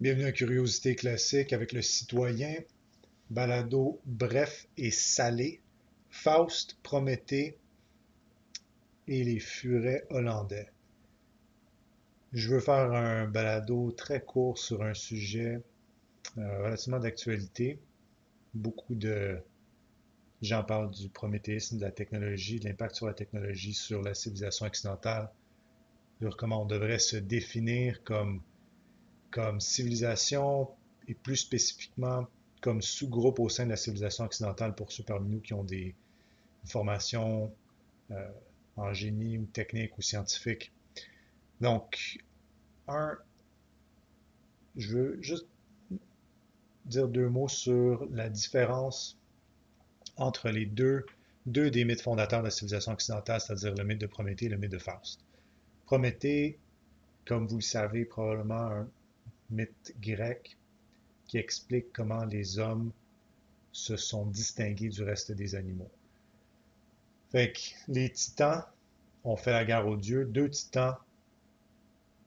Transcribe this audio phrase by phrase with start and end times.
[0.00, 2.56] Bienvenue à Curiosité classique avec le citoyen,
[3.30, 5.60] balado bref et salé,
[6.10, 7.56] Faust, Prométhée
[9.06, 10.68] et les furets hollandais.
[12.32, 15.62] Je veux faire un balado très court sur un sujet
[16.38, 17.78] euh, relativement d'actualité.
[18.52, 19.38] Beaucoup de
[20.42, 24.66] gens parlent du prométhéisme, de la technologie, de l'impact sur la technologie sur la civilisation
[24.66, 25.30] occidentale,
[26.20, 28.42] sur comment on devrait se définir comme
[29.34, 30.70] comme civilisation
[31.08, 32.28] et plus spécifiquement
[32.60, 35.92] comme sous-groupe au sein de la civilisation occidentale pour ceux parmi nous qui ont des
[36.64, 37.52] formations
[38.12, 38.28] euh,
[38.76, 40.72] en génie ou technique ou scientifique.
[41.60, 42.20] Donc,
[42.86, 43.18] un,
[44.76, 45.48] je veux juste
[46.84, 49.18] dire deux mots sur la différence
[50.16, 51.04] entre les deux,
[51.46, 54.58] deux des mythes fondateurs de la civilisation occidentale, c'est-à-dire le mythe de Prométhée et le
[54.58, 55.18] mythe de Faust.
[55.86, 56.56] Prométhée,
[57.26, 58.88] comme vous le savez, probablement un,
[59.50, 60.56] mythe grec
[61.26, 62.92] qui explique comment les hommes
[63.72, 65.90] se sont distingués du reste des animaux.
[67.30, 67.52] Fait
[67.88, 68.62] les titans
[69.24, 70.24] ont fait la guerre aux dieux.
[70.24, 70.94] Deux titans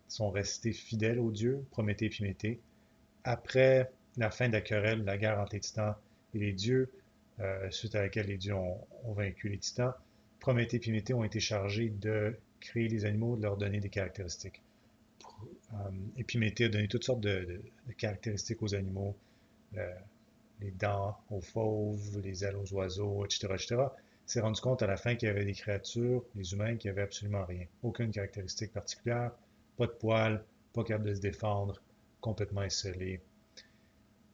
[0.07, 2.59] sont restés fidèles aux dieux, Prométhée et Piméthée.
[3.23, 5.95] Après la fin de la querelle, la guerre entre les titans
[6.33, 6.91] et les dieux,
[7.39, 9.93] euh, suite à laquelle les dieux ont, ont vaincu les titans,
[10.39, 14.61] Prométhée et Piméthée ont été chargés de créer les animaux, de leur donner des caractéristiques.
[15.73, 17.61] Euh, Épiméthée a donné toutes sortes de,
[17.97, 19.15] caractéristiques aux animaux,
[19.77, 19.93] euh,
[20.61, 23.47] les dents aux fauves, les ailes aux oiseaux, etc.
[23.53, 23.75] etc.
[24.25, 27.01] s'est rendu compte à la fin qu'il y avait des créatures, les humains, qui n'avaient
[27.01, 27.65] absolument rien.
[27.83, 29.31] Aucune caractéristique particulière,
[29.77, 31.81] pas de poils, pas capable de se défendre,
[32.21, 33.21] complètement isolé.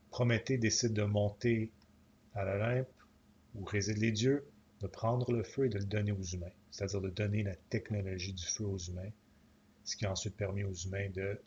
[0.09, 1.71] Prométhée décide de monter
[2.35, 2.87] à l'Olympe,
[3.55, 4.45] où résident les dieux,
[4.81, 8.33] de prendre le feu et de le donner aux humains, c'est-à-dire de donner la technologie
[8.33, 9.11] du feu aux humains
[9.83, 11.39] ce qui a ensuite permis aux humains de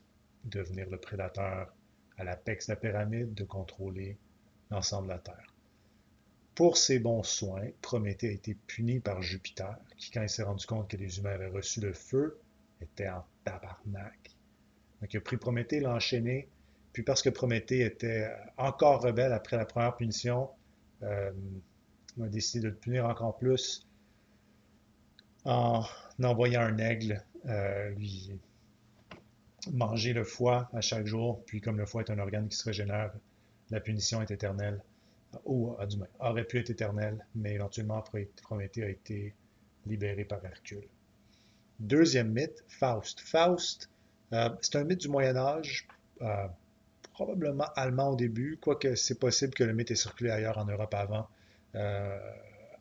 [0.45, 1.73] devenir le prédateur
[2.19, 4.17] à l'apex de la pyramide, de contrôler
[4.71, 5.55] l'ensemble de la Terre.
[6.55, 10.65] Pour ses bons soins, Prométhée a été puni par Jupiter, qui, quand il s'est rendu
[10.67, 12.39] compte que les humains avaient reçu le feu,
[12.81, 14.37] était en tabarnak.
[15.01, 16.49] Donc, il a pris Prométhée, l'a enchaîné,
[16.95, 20.49] puis parce que Prométhée était encore rebelle après la première punition,
[21.03, 21.31] euh,
[22.17, 23.87] il a décidé de le punir encore plus
[25.45, 25.85] en
[26.23, 28.39] envoyant un aigle lui
[29.73, 32.65] manger le foie à chaque jour, puis comme le foie est un organe qui se
[32.65, 33.13] régénère,
[33.71, 34.81] la punition est éternelle,
[35.45, 38.03] ou ah, du aurait pu être éternelle, mais éventuellement
[38.43, 39.35] Prométhée a été
[39.87, 40.87] libéré par Hercule.
[41.79, 43.21] Deuxième mythe, Faust.
[43.21, 43.91] Faust,
[44.33, 45.87] euh, c'est un mythe du Moyen Âge,
[46.23, 46.47] euh,
[47.13, 50.95] probablement allemand au début, quoique c'est possible que le mythe ait circulé ailleurs en Europe
[50.95, 51.29] avant,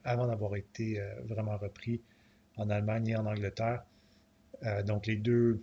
[0.06, 2.02] avant d'avoir été vraiment repris
[2.56, 3.84] en Allemagne et en Angleterre.
[4.64, 5.62] Euh, donc, les deux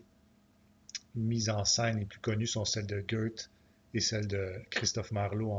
[1.14, 3.50] mises en scène les plus connues sont celles de Goethe
[3.94, 5.52] et celle de Christophe Marlowe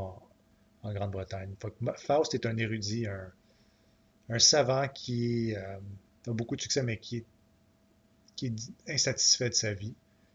[0.83, 1.53] en, Grande-Bretagne.
[1.95, 5.77] Faust est un érudit, un, savant qui euh,
[6.27, 7.23] a beaucoup de succès, mais qui
[8.43, 8.53] est,
[8.89, 9.93] insatisfait de sa vie.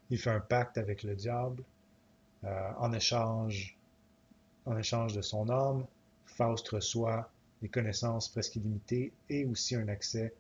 [0.09, 1.63] Il fait un pacte avec le diable
[2.45, 3.77] euh, en, échange,
[4.65, 5.85] en échange de son âme.
[6.25, 7.31] Faust reçoit
[7.61, 10.33] des connaissances presque illimitées et aussi un accès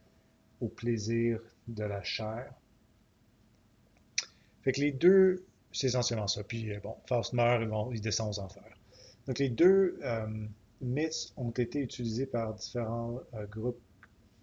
[0.62, 2.52] au plaisir de la chair.
[4.62, 6.42] Fait que les deux, c'est essentiellement ça.
[6.42, 7.62] Puis euh, bon, Faust meurt,
[7.92, 8.76] il descend aux enfers.
[9.26, 10.26] Donc les deux euh,
[10.80, 13.80] mythes ont été utilisés par différents euh, groupes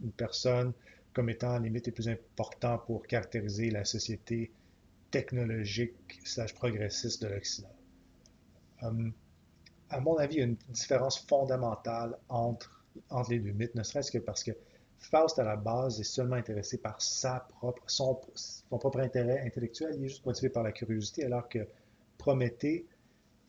[0.04, 0.74] ou personnes
[1.14, 4.52] comme étant les mythes les plus importants pour caractériser la société
[5.12, 7.70] technologique slash progressiste de l'Occident.
[8.82, 13.84] à mon avis, il y a une différence fondamentale entre, entre les deux mythes, ne
[13.84, 14.52] serait-ce que parce que
[15.00, 18.20] Faust, à la base, est seulement intéressé par sa propre, son,
[18.70, 19.96] propre intérêt intellectuel.
[19.98, 21.68] Il est juste motivé par la curiosité, alors que
[22.18, 22.86] Prométhée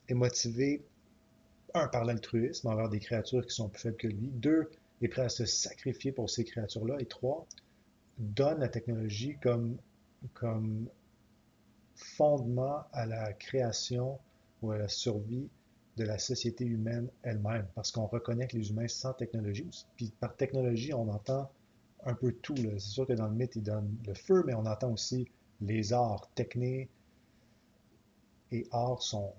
[0.09, 0.85] est motivé,
[1.75, 4.71] un, par l'altruisme envers des créatures qui sont plus faibles que lui, deux,
[5.03, 7.47] est prêt à se sacrifier pour ces créatures-là, et trois,
[8.19, 9.77] donne la technologie comme,
[10.35, 10.89] comme
[11.95, 14.19] fondement à la création
[14.63, 15.49] ou à la survie
[15.97, 20.37] de la société humaine elle-même, parce qu'on reconnaît que les humains sans technologie, puis par
[20.37, 21.51] technologie, on entend
[22.05, 22.55] un peu tout.
[22.57, 25.29] C'est sûr que dans le mythe, il donne le feu, mais on entend aussi
[25.61, 26.29] les arts.
[26.35, 26.89] Techné
[28.53, 29.33] et arts sont,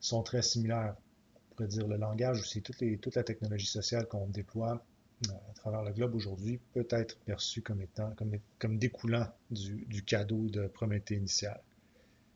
[0.00, 0.96] sont très similaires.
[1.34, 4.82] On pourrait dire le langage aussi, toute, toute la technologie sociale qu'on déploie
[5.28, 8.14] euh, à travers le globe aujourd'hui peut être perçue comme étant,
[8.58, 11.58] comme, découlant du, cadeau de Prométhée initial.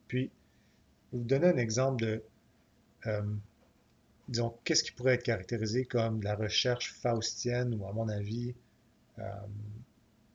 [0.09, 0.31] Puis,
[1.13, 2.23] vous donner un exemple de
[4.29, 8.55] disons, qu'est-ce qui pourrait être caractérisé comme la recherche faustienne ou, à mon avis,
[9.19, 9.23] euh,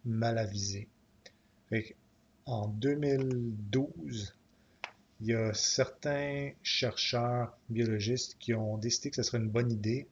[0.05, 0.87] mal avisée?
[2.45, 4.35] en 2012,
[5.21, 10.07] il y a certains chercheurs biologistes qui ont décidé que ce serait une bonne idée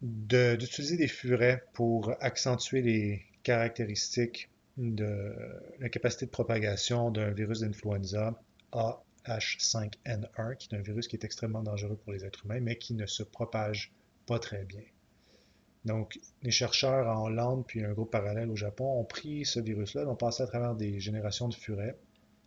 [0.00, 4.48] d'utiliser des furets pour accentuer les caractéristiques
[4.78, 5.34] de
[5.78, 8.34] la capacité de propagation d'un virus d'influenza
[9.26, 12.94] AH5N1, qui est un virus qui est extrêmement dangereux pour les êtres humains, mais qui
[12.94, 13.92] ne se propage
[14.26, 14.82] pas très bien.
[15.84, 20.08] Donc, les chercheurs en Hollande, puis un groupe parallèle au Japon, ont pris ce virus-là,
[20.08, 21.96] ont passé à travers des générations de furets.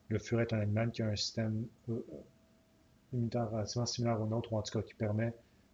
[0.07, 2.06] Le furet est un animal qui a un système euh,
[3.12, 5.33] immunitaire relativement similaire au nôtre, ou en tout cas qui permet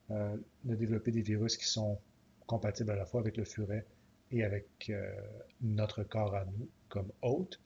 [0.10, 2.00] euh, de développer des virus qui sont
[2.48, 3.86] compatibles à la fois avec le furet
[4.32, 5.14] et avec euh,
[5.62, 7.60] notre corps à nous comme hôte.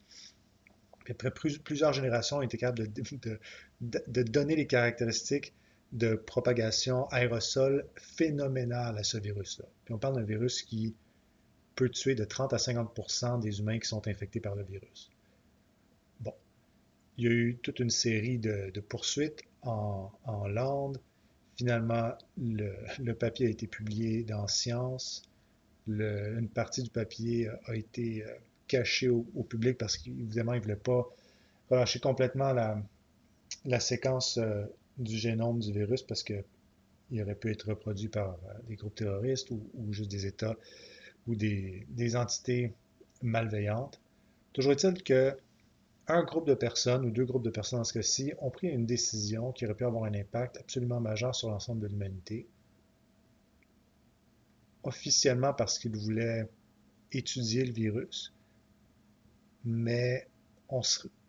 [1.13, 2.91] Après plusieurs générations, on été capable
[3.81, 5.53] de, donner les caractéristiques
[5.91, 9.65] de propagation aérosol phénoménales à ce virus-là.
[9.85, 10.95] Puis on parle d'un virus qui
[11.75, 15.11] peut tuer de 30 à 50% des humains qui sont infectés par le virus.
[16.21, 16.33] Bon,
[17.17, 20.99] il y a eu toute une série de, poursuites en, en Hollande,
[21.57, 25.23] Finalement, le, papier a été publié dans Science.
[25.87, 28.25] une partie du papier a été
[28.67, 31.07] cachée au, public parce qu'évidemment, il ne voulait pas
[31.69, 34.65] relâcher complètement la, séquence euh,
[34.97, 36.43] du génome du virus parce qu'il
[37.21, 40.55] aurait pu être reproduit par euh, des groupes terroristes ou, juste des États
[41.27, 42.71] ou des, des entités
[43.21, 43.99] malveillantes.
[44.53, 45.35] Toujours est-il que
[46.07, 48.85] un groupe de personnes ou deux groupes de personnes dans ce cas-ci ont pris une
[48.85, 52.47] décision qui aurait pu avoir un impact absolument majeur sur l'ensemble de l'humanité,
[54.83, 56.47] officiellement parce qu'ils voulaient
[57.11, 58.33] étudier le virus,
[59.65, 60.27] mais
[60.69, 60.81] on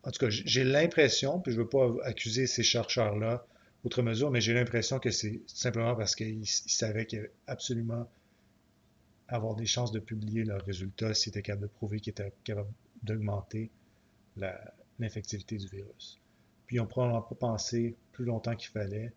[0.07, 3.45] en tout cas, j'ai l'impression, puis je ne veux pas accuser ces chercheurs-là
[3.83, 8.09] outre mesure, mais j'ai l'impression que c'est simplement parce qu'ils savaient qu'il absolument
[9.29, 12.71] avoir des chances de publier leurs résultats s'ils étaient capables de prouver qu'ils étaient capables
[13.03, 13.71] d'augmenter
[14.99, 16.21] l'infectivité du virus.
[16.67, 19.13] Puis n'ont probablement pas pensé plus longtemps qu'il fallait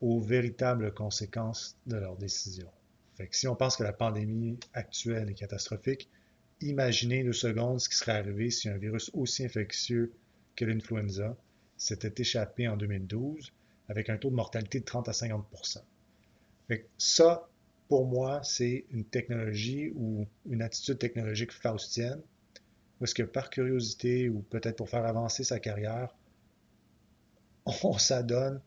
[0.00, 2.70] aux véritables conséquences de leur décision.
[3.16, 6.08] Fait que si on pense que la pandémie actuelle est catastrophique,
[6.60, 10.12] imaginez deux secondes ce qui serait arrivé si un virus aussi infectieux
[10.56, 11.36] que l'influenza
[11.76, 13.52] s'était échappé en 2012
[13.88, 15.46] avec un taux de mortalité de 30 à 50
[16.68, 17.48] fait Ça,
[17.88, 22.20] pour moi, c'est une technologie ou une attitude technologique faustienne
[23.00, 26.14] ou est-ce que par curiosité ou peut-être pour faire avancer sa carrière,
[27.82, 28.60] on s'adonne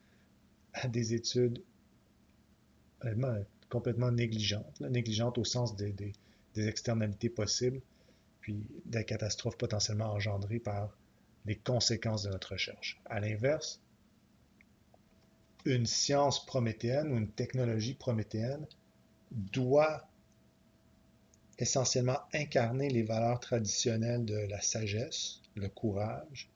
[0.74, 1.62] à des études
[3.70, 5.94] complètement négligentes, négligentes au sens des,
[6.62, 7.82] externalités possibles,
[8.42, 10.96] puis des catastrophes potentiellement engendrées par
[11.46, 13.02] les conséquences de notre recherche.
[13.06, 13.82] À l'inverse,
[15.66, 18.66] une science prométhéenne ou une technologie prométhéenne
[19.32, 20.08] doit
[21.58, 26.50] essentiellement incarner les valeurs traditionnelles de la sagesse, le courage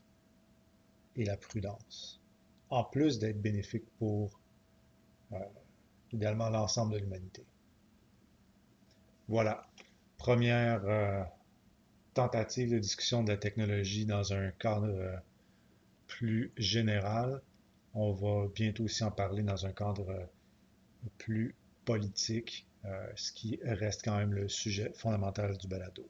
[1.16, 2.20] et la prudence,
[2.70, 4.40] en plus d'être bénéfique pour
[5.32, 5.40] euh,
[6.12, 7.46] idéalement l'ensemble de l'humanité.
[9.28, 9.68] Voilà,
[10.18, 11.24] première euh,
[12.14, 15.16] tentative de discussion de la technologie dans un cadre euh,
[16.08, 17.42] plus général.
[17.94, 20.28] On va bientôt aussi en parler dans un cadre
[21.18, 21.56] plus
[21.86, 26.08] politique euh, ce qui reste quand même le sujet fondamental du balado.